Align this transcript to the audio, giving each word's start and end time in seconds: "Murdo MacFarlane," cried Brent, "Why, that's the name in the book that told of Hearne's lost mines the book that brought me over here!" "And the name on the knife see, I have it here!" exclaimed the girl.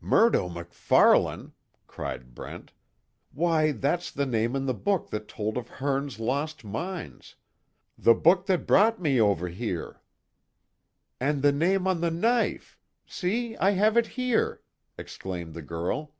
"Murdo 0.00 0.48
MacFarlane," 0.48 1.54
cried 1.88 2.36
Brent, 2.36 2.72
"Why, 3.32 3.72
that's 3.72 4.12
the 4.12 4.24
name 4.26 4.54
in 4.54 4.64
the 4.66 4.74
book 4.74 5.10
that 5.10 5.26
told 5.26 5.56
of 5.56 5.66
Hearne's 5.68 6.20
lost 6.20 6.62
mines 6.64 7.34
the 7.98 8.14
book 8.14 8.46
that 8.46 8.64
brought 8.64 9.00
me 9.00 9.20
over 9.20 9.48
here!" 9.48 10.00
"And 11.18 11.42
the 11.42 11.50
name 11.50 11.88
on 11.88 12.00
the 12.00 12.12
knife 12.12 12.78
see, 13.06 13.56
I 13.56 13.72
have 13.72 13.96
it 13.96 14.06
here!" 14.06 14.62
exclaimed 14.96 15.52
the 15.52 15.62
girl. 15.62 16.14